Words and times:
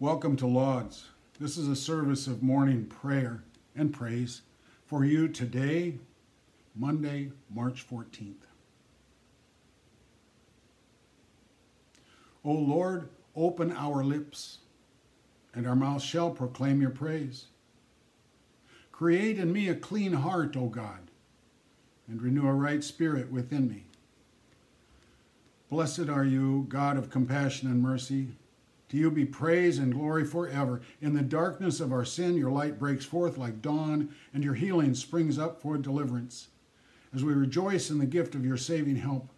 Welcome 0.00 0.36
to 0.36 0.46
Lauds. 0.46 1.08
This 1.38 1.58
is 1.58 1.68
a 1.68 1.76
service 1.76 2.26
of 2.26 2.42
morning 2.42 2.86
prayer 2.86 3.44
and 3.76 3.92
praise 3.92 4.40
for 4.86 5.04
you 5.04 5.28
today, 5.28 5.98
Monday, 6.74 7.32
March 7.54 7.86
14th. 7.86 8.46
O 12.42 12.50
Lord, 12.50 13.10
open 13.36 13.72
our 13.72 14.02
lips, 14.02 14.60
and 15.52 15.68
our 15.68 15.76
mouth 15.76 16.00
shall 16.00 16.30
proclaim 16.30 16.80
your 16.80 16.88
praise. 16.88 17.48
Create 18.92 19.38
in 19.38 19.52
me 19.52 19.68
a 19.68 19.74
clean 19.74 20.14
heart, 20.14 20.56
O 20.56 20.68
God, 20.68 21.10
and 22.08 22.22
renew 22.22 22.48
a 22.48 22.54
right 22.54 22.82
spirit 22.82 23.30
within 23.30 23.68
me. 23.68 23.84
Blessed 25.68 26.08
are 26.08 26.24
you, 26.24 26.64
God 26.70 26.96
of 26.96 27.10
compassion 27.10 27.70
and 27.70 27.82
mercy. 27.82 28.28
To 28.90 28.96
you 28.96 29.10
be 29.10 29.24
praise 29.24 29.78
and 29.78 29.94
glory 29.94 30.24
forever. 30.24 30.82
In 31.00 31.14
the 31.14 31.22
darkness 31.22 31.78
of 31.78 31.92
our 31.92 32.04
sin, 32.04 32.36
your 32.36 32.50
light 32.50 32.78
breaks 32.78 33.04
forth 33.04 33.38
like 33.38 33.62
dawn, 33.62 34.14
and 34.34 34.42
your 34.42 34.54
healing 34.54 34.94
springs 34.94 35.38
up 35.38 35.62
for 35.62 35.78
deliverance. 35.78 36.48
As 37.14 37.24
we 37.24 37.32
rejoice 37.32 37.90
in 37.90 37.98
the 37.98 38.06
gift 38.06 38.34
of 38.34 38.44
your 38.44 38.56
saving 38.56 38.96
help, 38.96 39.30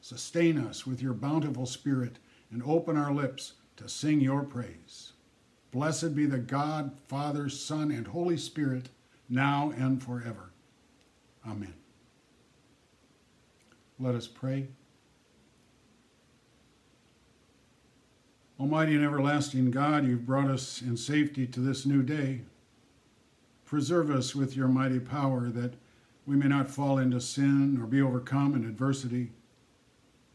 sustain 0.00 0.58
us 0.58 0.86
with 0.86 1.02
your 1.02 1.14
bountiful 1.14 1.66
spirit 1.66 2.18
and 2.50 2.62
open 2.62 2.96
our 2.96 3.12
lips 3.12 3.54
to 3.76 3.88
sing 3.88 4.20
your 4.20 4.42
praise. 4.42 5.12
Blessed 5.70 6.14
be 6.14 6.26
the 6.26 6.38
God, 6.38 6.98
Father, 7.08 7.48
Son, 7.48 7.90
and 7.90 8.06
Holy 8.06 8.36
Spirit, 8.36 8.88
now 9.28 9.72
and 9.76 10.02
forever. 10.02 10.52
Amen. 11.46 11.74
Let 13.98 14.14
us 14.14 14.26
pray. 14.26 14.68
Almighty 18.60 18.96
and 18.96 19.04
everlasting 19.04 19.70
God, 19.70 20.04
you've 20.04 20.26
brought 20.26 20.50
us 20.50 20.82
in 20.82 20.96
safety 20.96 21.46
to 21.46 21.60
this 21.60 21.86
new 21.86 22.02
day. 22.02 22.40
Preserve 23.64 24.10
us 24.10 24.34
with 24.34 24.56
your 24.56 24.66
mighty 24.66 24.98
power 24.98 25.48
that 25.50 25.74
we 26.26 26.34
may 26.34 26.48
not 26.48 26.68
fall 26.68 26.98
into 26.98 27.20
sin 27.20 27.78
or 27.80 27.86
be 27.86 28.02
overcome 28.02 28.56
in 28.56 28.64
adversity. 28.64 29.30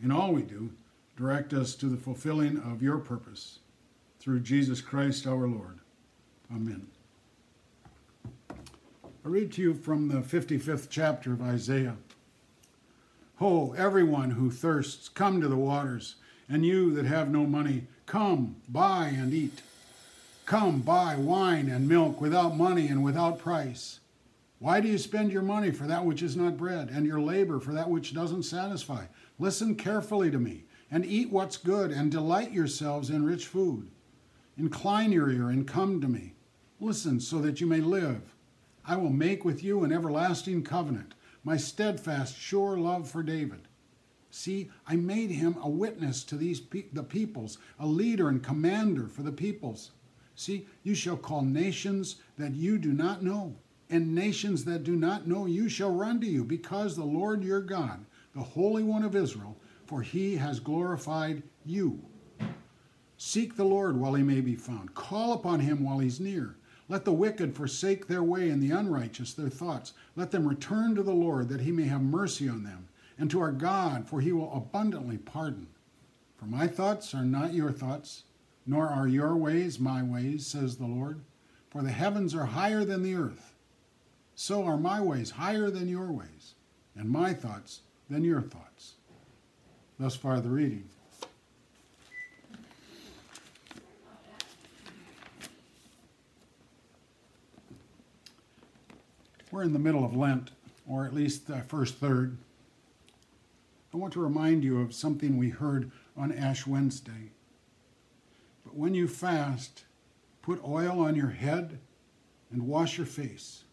In 0.02 0.10
all 0.10 0.32
we 0.32 0.42
do, 0.42 0.72
direct 1.18 1.52
us 1.54 1.76
to 1.76 1.88
the 1.88 1.98
fulfilling 1.98 2.58
of 2.60 2.82
your 2.82 2.98
purpose. 2.98 3.60
Through 4.20 4.40
Jesus 4.40 4.80
Christ 4.80 5.28
our 5.28 5.48
Lord. 5.48 5.80
Amen. 6.50 6.88
I 8.50 9.28
read 9.28 9.52
to 9.54 9.62
you 9.62 9.74
from 9.74 10.08
the 10.08 10.22
55th 10.22 10.88
chapter 10.90 11.34
of 11.34 11.42
Isaiah. 11.42 11.98
Ho, 13.36 13.74
everyone 13.78 14.32
who 14.32 14.50
thirsts, 14.50 15.10
come 15.10 15.42
to 15.42 15.50
the 15.50 15.58
waters, 15.58 16.16
and 16.48 16.66
you 16.66 16.94
that 16.94 17.06
have 17.06 17.30
no 17.30 17.46
money, 17.46 17.88
come, 18.06 18.58
buy 18.68 19.08
and 19.08 19.34
eat. 19.34 19.62
Come, 20.46 20.82
buy 20.82 21.16
wine 21.16 21.70
and 21.70 21.88
milk 21.88 22.20
without 22.20 22.58
money 22.58 22.88
and 22.88 23.04
without 23.04 23.40
price. 23.40 24.00
Why 24.60 24.80
do 24.80 24.88
you 24.88 24.98
spend 24.98 25.32
your 25.32 25.42
money 25.42 25.72
for 25.72 25.88
that 25.88 26.06
which 26.06 26.22
is 26.22 26.36
not 26.36 26.58
bread, 26.58 26.90
and 26.90 27.06
your 27.06 27.20
labor 27.20 27.60
for 27.60 27.74
that 27.74 27.90
which 27.90 28.14
doesn't 28.14 28.44
satisfy? 28.44 29.06
Listen 29.40 29.76
carefully 29.76 30.32
to 30.32 30.40
me 30.40 30.66
and 30.92 31.06
eat 31.06 31.32
what's 31.32 31.58
good, 31.58 31.92
and 31.92 32.12
delight 32.12 32.52
yourselves 32.52 33.10
in 33.10 33.26
rich 33.26 33.48
food. 33.48 33.90
Incline 34.58 35.12
your 35.12 35.32
ear 35.32 35.50
and 35.50 35.68
come 35.68 36.00
to 36.00 36.08
me. 36.08 36.36
Listen 36.80 37.20
so 37.20 37.40
that 37.40 37.60
you 37.60 37.66
may 37.66 37.82
live. 37.82 38.36
I 38.86 38.98
will 38.98 39.10
make 39.10 39.44
with 39.44 39.64
you 39.64 39.84
an 39.84 39.92
everlasting 39.92 40.64
covenant, 40.64 41.16
my 41.44 41.58
steadfast, 41.58 42.38
sure 42.38 42.78
love 42.78 43.10
for 43.10 43.24
David. 43.24 43.68
See, 44.36 44.72
I 44.88 44.96
made 44.96 45.30
him 45.30 45.58
a 45.62 45.70
witness 45.70 46.24
to 46.24 46.36
these 46.36 46.60
pe- 46.60 46.86
the 46.92 47.04
peoples, 47.04 47.60
a 47.80 47.86
leader 47.86 48.30
and 48.30 48.42
commander 48.42 49.08
for 49.08 49.22
the 49.22 49.32
peoples. 49.32 49.92
See, 50.34 50.66
you 50.82 50.96
shall 50.96 51.18
call 51.18 51.44
nations 51.44 52.16
that 52.40 52.56
you 52.56 52.80
do 52.80 52.94
not 52.94 53.22
know, 53.22 53.56
and 53.92 54.16
nations 54.16 54.66
that 54.66 54.84
do 54.84 54.96
not 54.96 55.28
know 55.28 55.46
you 55.46 55.70
shall 55.70 55.94
run 55.94 56.20
to 56.22 56.26
you, 56.26 56.44
because 56.44 56.96
the 56.96 57.06
Lord 57.06 57.44
your 57.44 57.62
God, 57.62 58.06
the 58.34 58.42
Holy 58.42 58.82
One 58.82 59.04
of 59.04 59.16
Israel, 59.16 59.56
for 59.86 60.02
he 60.02 60.36
has 60.38 60.60
glorified 60.60 61.44
you. 61.64 62.04
Seek 63.18 63.56
the 63.56 63.66
Lord 63.66 63.98
while 63.98 64.16
he 64.16 64.24
may 64.24 64.42
be 64.42 64.56
found. 64.56 64.96
Call 64.96 65.34
upon 65.34 65.60
him 65.60 65.84
while 65.84 66.00
he's 66.00 66.20
near. 66.20 66.56
Let 66.90 67.06
the 67.06 67.14
wicked 67.14 67.56
forsake 67.56 68.08
their 68.08 68.24
way 68.24 68.50
and 68.50 68.64
the 68.64 68.72
unrighteous 68.72 69.36
their 69.36 69.50
thoughts. 69.50 69.94
Let 70.16 70.32
them 70.32 70.48
return 70.48 70.96
to 70.96 71.04
the 71.04 71.14
Lord 71.14 71.50
that 71.50 71.62
he 71.62 71.72
may 71.72 71.84
have 71.84 72.02
mercy 72.02 72.50
on 72.50 72.64
them, 72.64 72.88
and 73.18 73.30
to 73.32 73.40
our 73.40 73.52
God, 73.52 74.08
for 74.08 74.22
he 74.22 74.32
will 74.32 74.54
abundantly 74.54 75.18
pardon. 75.18 75.68
For 76.38 76.46
my 76.46 76.68
thoughts 76.68 77.14
are 77.14 77.26
not 77.26 77.54
your 77.54 77.72
thoughts, 77.72 78.24
nor 78.66 78.88
are 78.88 79.08
your 79.08 79.36
ways 79.36 79.80
my 79.80 80.02
ways, 80.04 80.46
says 80.46 80.78
the 80.78 80.86
Lord. 80.86 81.22
For 81.70 81.82
the 81.82 81.92
heavens 81.92 82.36
are 82.36 82.46
higher 82.46 82.84
than 82.86 83.04
the 83.04 83.16
earth. 83.16 83.54
So 84.36 84.64
are 84.66 84.78
my 84.78 85.00
ways 85.00 85.32
higher 85.32 85.70
than 85.70 85.88
your 85.88 86.12
ways, 86.12 86.56
and 86.96 87.10
my 87.10 87.34
thoughts 87.34 87.82
than 88.10 88.24
your 88.24 88.42
thoughts. 88.42 88.94
Thus 90.00 90.16
far, 90.16 90.42
the 90.42 90.50
reading. 90.50 90.90
We're 99.52 99.62
in 99.62 99.74
the 99.74 99.80
middle 99.80 100.04
of 100.04 100.16
Lent, 100.16 100.50
or 100.88 101.06
at 101.06 101.14
least 101.14 101.46
the 101.46 101.60
first 101.60 101.98
third. 101.98 102.38
I 103.94 103.98
want 103.98 104.14
to 104.14 104.20
remind 104.22 104.64
you 104.64 104.82
of 104.82 104.94
something 104.94 105.38
we 105.38 105.50
heard 105.50 105.92
on 106.18 106.32
Ash 106.32 106.66
Wednesday. 106.66 107.32
But 108.66 108.76
when 108.76 108.96
you 108.96 109.08
fast, 109.08 109.86
put 110.42 110.64
oil 110.68 111.00
on 111.00 111.16
your 111.16 111.30
head 111.30 111.80
and 112.52 112.68
wash 112.68 112.98
your 112.98 113.06
face, 113.06 113.66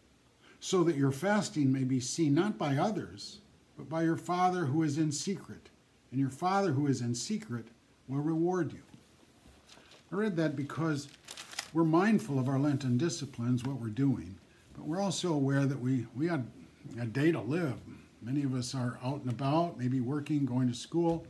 so 0.59 0.83
that 0.83 0.95
your 0.95 1.11
fasting 1.11 1.71
may 1.71 1.83
be 1.83 1.99
seen 1.99 2.35
not 2.35 2.57
by 2.57 2.77
others, 2.77 3.39
but 3.77 3.89
by 3.89 4.03
your 4.03 4.17
Father 4.17 4.65
who 4.65 4.83
is 4.83 4.97
in 4.97 5.11
secret 5.11 5.69
and 6.11 6.19
your 6.19 6.29
Father 6.29 6.71
who 6.71 6.87
is 6.87 7.01
in 7.01 7.15
secret 7.15 7.65
will 8.07 8.19
reward 8.19 8.73
you. 8.73 8.81
I 10.11 10.15
read 10.15 10.35
that 10.35 10.55
because 10.55 11.07
we're 11.73 11.83
mindful 11.85 12.37
of 12.37 12.49
our 12.49 12.59
Lenten 12.59 12.97
disciplines, 12.97 13.63
what 13.63 13.79
we're 13.79 13.87
doing, 13.87 14.35
but 14.73 14.85
we're 14.85 15.01
also 15.01 15.33
aware 15.33 15.65
that 15.65 15.79
we, 15.79 16.05
we 16.15 16.27
got 16.27 16.41
a 16.99 17.05
day 17.05 17.31
to 17.31 17.39
live. 17.39 17.79
Many 18.21 18.43
of 18.43 18.53
us 18.53 18.75
are 18.75 18.99
out 19.03 19.21
and 19.21 19.29
about, 19.29 19.77
maybe 19.77 19.99
working, 19.99 20.45
going 20.45 20.67
to 20.67 20.73
school, 20.73 21.25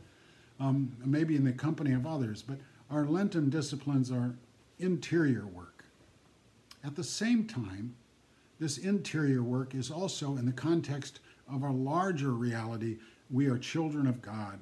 um, 0.60 0.94
maybe 1.04 1.36
in 1.36 1.44
the 1.44 1.52
company 1.52 1.92
of 1.92 2.06
others, 2.06 2.42
but 2.42 2.58
our 2.90 3.06
Lenten 3.06 3.48
disciplines 3.48 4.10
are 4.10 4.34
interior 4.78 5.46
work. 5.46 5.84
At 6.84 6.96
the 6.96 7.04
same 7.04 7.46
time, 7.46 7.94
this 8.58 8.78
interior 8.78 9.42
work 9.42 9.74
is 9.74 9.90
also 9.90 10.36
in 10.36 10.46
the 10.46 10.52
context 10.52 11.20
of 11.50 11.64
our 11.64 11.72
larger 11.72 12.32
reality 12.32 12.98
we 13.30 13.46
are 13.46 13.58
children 13.58 14.06
of 14.06 14.20
God 14.20 14.58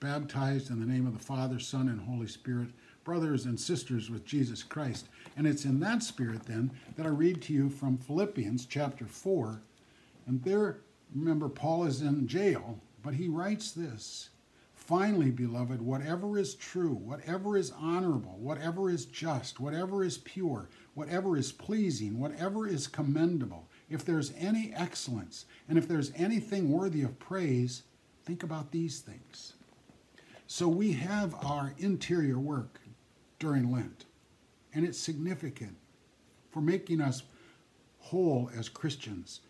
baptized 0.00 0.70
in 0.70 0.80
the 0.80 0.86
name 0.86 1.06
of 1.06 1.12
the 1.12 1.24
Father, 1.24 1.58
Son, 1.58 1.88
and 1.88 2.00
Holy 2.00 2.26
Spirit, 2.26 2.68
brothers 3.04 3.46
and 3.46 3.58
sisters 3.58 4.10
with 4.10 4.24
Jesus 4.24 4.62
Christ. 4.62 5.08
And 5.36 5.46
it's 5.46 5.64
in 5.64 5.80
that 5.80 6.02
spirit 6.02 6.44
then 6.44 6.70
that 6.96 7.06
I 7.06 7.10
read 7.10 7.42
to 7.42 7.52
you 7.52 7.68
from 7.68 7.98
Philippians 7.98 8.66
chapter 8.66 9.06
4. 9.06 9.60
And 10.26 10.42
there, 10.44 10.78
remember, 11.14 11.48
Paul 11.48 11.84
is 11.84 12.02
in 12.02 12.26
jail, 12.26 12.80
but 13.02 13.14
he 13.14 13.28
writes 13.28 13.70
this 13.72 14.30
Finally, 14.74 15.30
beloved, 15.30 15.82
whatever 15.82 16.38
is 16.38 16.54
true, 16.54 16.94
whatever 16.94 17.58
is 17.58 17.72
honorable, 17.72 18.38
whatever 18.38 18.88
is 18.88 19.04
just, 19.04 19.60
whatever 19.60 20.02
is 20.02 20.16
pure, 20.18 20.70
whatever 20.94 21.36
is 21.36 21.52
pleasing, 21.52 22.18
whatever 22.18 22.66
is 22.66 22.86
commendable, 22.86 23.68
if 23.90 24.02
there's 24.02 24.32
any 24.38 24.72
excellence, 24.74 25.44
and 25.68 25.76
if 25.76 25.86
there's 25.86 26.10
anything 26.16 26.70
worthy 26.70 27.02
of 27.02 27.18
praise, 27.18 27.82
think 28.24 28.42
about 28.42 28.70
these 28.70 29.00
things. 29.00 29.52
So 30.46 30.66
we 30.68 30.92
have 30.92 31.34
our 31.44 31.74
interior 31.76 32.38
work 32.38 32.80
during 33.38 33.70
Lent, 33.70 34.06
and 34.72 34.86
it's 34.86 34.98
significant 34.98 35.76
for 36.50 36.62
making 36.62 37.02
us 37.02 37.24
whole 37.98 38.50
as 38.56 38.70
Christians 38.70 39.40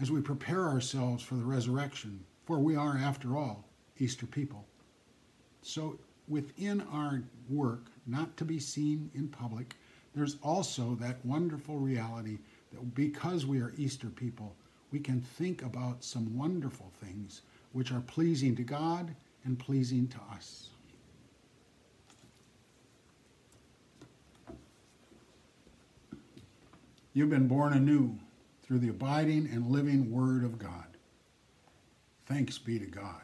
as 0.00 0.10
we 0.10 0.20
prepare 0.20 0.68
ourselves 0.68 1.22
for 1.22 1.34
the 1.34 1.44
resurrection, 1.44 2.24
for 2.44 2.58
we 2.58 2.76
are, 2.76 2.96
after 2.96 3.36
all, 3.36 3.64
Easter 3.98 4.26
people. 4.26 4.64
So 5.62 5.98
within 6.28 6.82
our 6.92 7.22
work, 7.48 7.86
not 8.06 8.36
to 8.36 8.44
be 8.44 8.58
seen 8.58 9.10
in 9.14 9.28
public, 9.28 9.74
there's 10.14 10.36
also 10.42 10.96
that 11.00 11.24
wonderful 11.24 11.78
reality 11.78 12.38
that 12.72 12.94
because 12.94 13.46
we 13.46 13.60
are 13.60 13.72
Easter 13.76 14.08
people, 14.08 14.54
we 14.92 14.98
can 14.98 15.20
think 15.20 15.62
about 15.62 16.04
some 16.04 16.36
wonderful 16.36 16.92
things 17.00 17.42
which 17.72 17.92
are 17.92 18.00
pleasing 18.00 18.54
to 18.56 18.62
God 18.62 19.14
and 19.44 19.58
pleasing 19.58 20.08
to 20.08 20.18
us. 20.32 20.70
You've 27.12 27.30
been 27.30 27.48
born 27.48 27.72
anew 27.72 28.18
through 28.66 28.78
the 28.78 28.88
abiding 28.88 29.48
and 29.52 29.70
living 29.70 30.10
Word 30.10 30.44
of 30.44 30.58
God. 30.58 30.96
Thanks 32.26 32.58
be 32.58 32.78
to 32.78 32.86
God. 32.86 33.22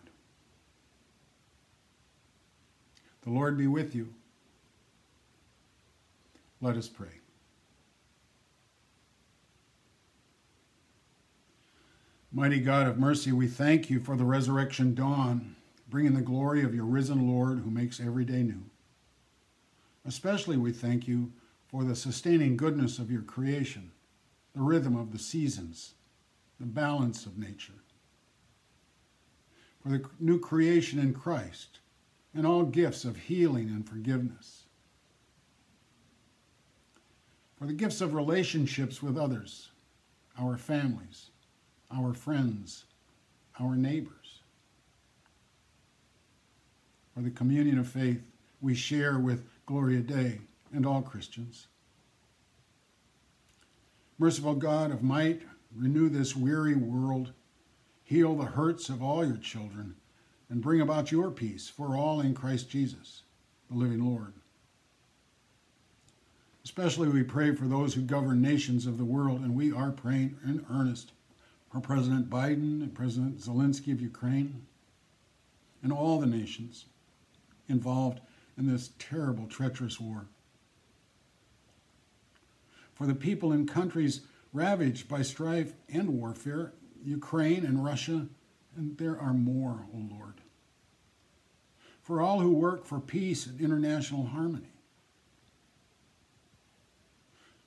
The 3.22 3.30
Lord 3.30 3.56
be 3.56 3.66
with 3.66 3.94
you. 3.94 4.14
Let 6.60 6.76
us 6.76 6.88
pray. 6.88 7.20
Mighty 12.34 12.60
God 12.60 12.86
of 12.86 12.98
mercy, 12.98 13.30
we 13.30 13.46
thank 13.46 13.90
you 13.90 14.00
for 14.00 14.16
the 14.16 14.24
resurrection 14.24 14.94
dawn, 14.94 15.56
bringing 15.88 16.14
the 16.14 16.22
glory 16.22 16.64
of 16.64 16.74
your 16.74 16.86
risen 16.86 17.28
Lord 17.28 17.58
who 17.58 17.70
makes 17.70 18.00
every 18.00 18.24
day 18.24 18.42
new. 18.42 18.62
Especially 20.06 20.56
we 20.56 20.72
thank 20.72 21.06
you 21.06 21.32
for 21.68 21.84
the 21.84 21.94
sustaining 21.94 22.56
goodness 22.56 22.98
of 22.98 23.10
your 23.10 23.22
creation, 23.22 23.90
the 24.54 24.60
rhythm 24.60 24.96
of 24.96 25.12
the 25.12 25.18
seasons, 25.18 25.94
the 26.60 26.66
balance 26.66 27.26
of 27.26 27.38
nature, 27.38 27.72
for 29.82 29.88
the 29.88 30.04
new 30.20 30.38
creation 30.38 30.98
in 30.98 31.14
Christ, 31.14 31.80
and 32.34 32.46
all 32.46 32.62
gifts 32.62 33.04
of 33.04 33.16
healing 33.16 33.68
and 33.68 33.88
forgiveness, 33.88 34.64
for 37.58 37.66
the 37.66 37.72
gifts 37.72 38.00
of 38.00 38.14
relationships 38.14 39.02
with 39.02 39.18
others, 39.18 39.70
our 40.38 40.56
families, 40.56 41.30
our 41.94 42.14
friends, 42.14 42.84
our 43.60 43.76
neighbors, 43.76 44.40
for 47.14 47.20
the 47.20 47.30
communion 47.30 47.78
of 47.78 47.86
faith 47.86 48.22
we 48.60 48.74
share 48.74 49.18
with 49.18 49.44
Gloria 49.66 50.00
Dei 50.00 50.40
and 50.72 50.86
all 50.86 51.02
Christians. 51.02 51.66
Merciful 54.22 54.54
God 54.54 54.92
of 54.92 55.02
might, 55.02 55.42
renew 55.74 56.08
this 56.08 56.36
weary 56.36 56.76
world, 56.76 57.32
heal 58.04 58.36
the 58.36 58.44
hurts 58.44 58.88
of 58.88 59.02
all 59.02 59.26
your 59.26 59.36
children, 59.36 59.96
and 60.48 60.62
bring 60.62 60.80
about 60.80 61.10
your 61.10 61.32
peace 61.32 61.68
for 61.68 61.96
all 61.96 62.20
in 62.20 62.32
Christ 62.32 62.70
Jesus, 62.70 63.22
the 63.68 63.76
living 63.76 63.98
Lord. 64.04 64.32
Especially 66.62 67.08
we 67.08 67.24
pray 67.24 67.52
for 67.52 67.64
those 67.64 67.94
who 67.94 68.02
govern 68.02 68.40
nations 68.40 68.86
of 68.86 68.96
the 68.96 69.04
world, 69.04 69.40
and 69.40 69.56
we 69.56 69.72
are 69.72 69.90
praying 69.90 70.36
in 70.44 70.64
earnest 70.70 71.10
for 71.72 71.80
President 71.80 72.30
Biden 72.30 72.80
and 72.80 72.94
President 72.94 73.40
Zelensky 73.40 73.92
of 73.92 74.00
Ukraine 74.00 74.64
and 75.82 75.92
all 75.92 76.20
the 76.20 76.26
nations 76.26 76.84
involved 77.68 78.20
in 78.56 78.72
this 78.72 78.90
terrible, 79.00 79.48
treacherous 79.48 79.98
war. 79.98 80.26
For 83.02 83.08
the 83.08 83.16
people 83.16 83.52
in 83.52 83.66
countries 83.66 84.20
ravaged 84.52 85.08
by 85.08 85.22
strife 85.22 85.72
and 85.92 86.20
warfare, 86.20 86.72
Ukraine 87.02 87.66
and 87.66 87.84
Russia, 87.84 88.28
and 88.76 88.96
there 88.96 89.18
are 89.18 89.34
more, 89.34 89.88
O 89.92 89.96
oh 89.96 90.08
Lord. 90.14 90.40
For 92.00 92.20
all 92.20 92.38
who 92.38 92.52
work 92.52 92.84
for 92.86 93.00
peace 93.00 93.44
and 93.44 93.60
international 93.60 94.26
harmony. 94.26 94.70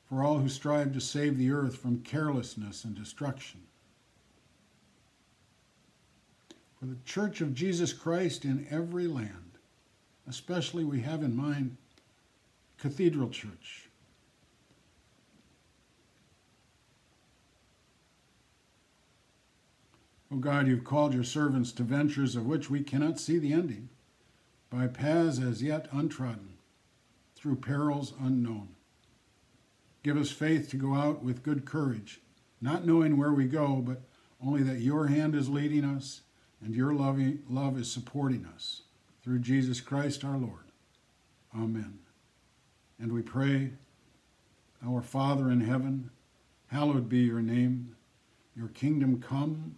For 0.05 0.23
all 0.23 0.37
who 0.37 0.47
strive 0.47 0.93
to 0.93 1.01
save 1.01 1.37
the 1.37 1.51
earth 1.51 1.75
from 1.75 1.99
carelessness 1.99 2.85
and 2.85 2.95
destruction. 2.95 3.59
For 6.79 6.85
the 6.85 6.97
Church 7.03 7.41
of 7.41 7.53
Jesus 7.53 7.91
Christ 7.91 8.45
in 8.45 8.65
every 8.69 9.07
land 9.07 9.45
Especially, 10.27 10.85
we 10.85 11.01
have 11.01 11.23
in 11.23 11.35
mind 11.35 11.75
Cathedral 12.77 13.29
Church. 13.29 13.84
O 20.35 20.37
God, 20.37 20.67
you've 20.67 20.83
called 20.83 21.13
your 21.13 21.23
servants 21.23 21.71
to 21.71 21.83
ventures 21.83 22.35
of 22.35 22.45
which 22.45 22.69
we 22.69 22.83
cannot 22.83 23.21
see 23.21 23.39
the 23.39 23.53
ending, 23.53 23.87
by 24.69 24.85
paths 24.85 25.39
as 25.39 25.63
yet 25.63 25.87
untrodden, 25.93 26.57
through 27.35 27.55
perils 27.55 28.13
unknown. 28.19 28.75
Give 30.03 30.17
us 30.17 30.31
faith 30.31 30.69
to 30.71 30.75
go 30.75 30.93
out 30.93 31.23
with 31.23 31.41
good 31.41 31.63
courage, 31.63 32.19
not 32.59 32.85
knowing 32.85 33.15
where 33.15 33.31
we 33.31 33.45
go, 33.45 33.75
but 33.77 34.01
only 34.45 34.61
that 34.63 34.81
your 34.81 35.07
hand 35.07 35.35
is 35.35 35.47
leading 35.47 35.85
us 35.85 36.23
and 36.61 36.75
your 36.75 36.93
loving, 36.93 37.41
love 37.49 37.79
is 37.79 37.89
supporting 37.89 38.45
us 38.53 38.81
through 39.23 39.39
Jesus 39.39 39.79
Christ 39.79 40.25
our 40.25 40.37
Lord. 40.37 40.69
Amen. 41.57 41.99
And 42.99 43.13
we 43.13 43.21
pray, 43.21 43.71
Our 44.85 45.01
Father 45.01 45.49
in 45.49 45.61
heaven, 45.61 46.09
hallowed 46.67 47.07
be 47.07 47.19
your 47.19 47.41
name. 47.41 47.95
Your 48.53 48.67
kingdom 48.67 49.21
come, 49.21 49.77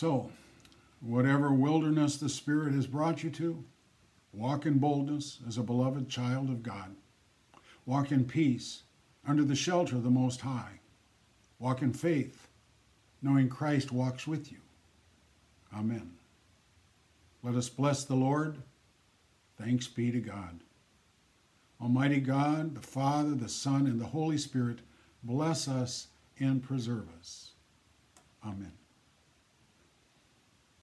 So, 0.00 0.30
whatever 1.02 1.52
wilderness 1.52 2.16
the 2.16 2.30
Spirit 2.30 2.72
has 2.72 2.86
brought 2.86 3.22
you 3.22 3.28
to, 3.32 3.62
walk 4.32 4.64
in 4.64 4.78
boldness 4.78 5.40
as 5.46 5.58
a 5.58 5.62
beloved 5.62 6.08
child 6.08 6.48
of 6.48 6.62
God. 6.62 6.96
Walk 7.84 8.10
in 8.10 8.24
peace 8.24 8.84
under 9.28 9.44
the 9.44 9.54
shelter 9.54 9.96
of 9.96 10.02
the 10.02 10.08
Most 10.08 10.40
High. 10.40 10.80
Walk 11.58 11.82
in 11.82 11.92
faith, 11.92 12.48
knowing 13.20 13.50
Christ 13.50 13.92
walks 13.92 14.26
with 14.26 14.50
you. 14.50 14.56
Amen. 15.76 16.12
Let 17.42 17.54
us 17.54 17.68
bless 17.68 18.04
the 18.04 18.14
Lord. 18.14 18.56
Thanks 19.58 19.86
be 19.86 20.10
to 20.12 20.20
God. 20.20 20.60
Almighty 21.78 22.20
God, 22.20 22.74
the 22.74 22.80
Father, 22.80 23.34
the 23.34 23.50
Son, 23.50 23.86
and 23.86 24.00
the 24.00 24.06
Holy 24.06 24.38
Spirit, 24.38 24.78
bless 25.22 25.68
us 25.68 26.06
and 26.38 26.62
preserve 26.62 27.04
us. 27.18 27.50
Amen. 28.42 28.72